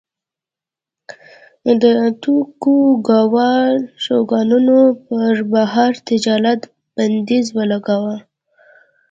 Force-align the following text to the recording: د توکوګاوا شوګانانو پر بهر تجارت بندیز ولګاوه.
د 1.81 1.83
توکوګاوا 2.21 3.51
شوګانانو 4.03 4.79
پر 5.05 5.35
بهر 5.51 5.91
تجارت 6.09 6.61
بندیز 6.95 7.45
ولګاوه. 7.57 8.15